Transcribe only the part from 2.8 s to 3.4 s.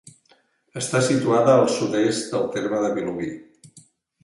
de Vilobí.